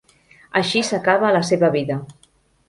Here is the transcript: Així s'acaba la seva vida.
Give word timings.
Així 0.61 0.81
s'acaba 0.87 1.31
la 1.37 1.43
seva 1.51 1.71
vida. 1.77 1.99